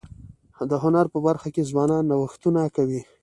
[0.69, 3.01] د هنر په برخه کي ځوانان نوښتونه کوي.